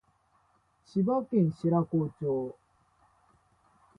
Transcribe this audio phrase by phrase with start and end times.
[0.87, 2.55] 千葉県白子町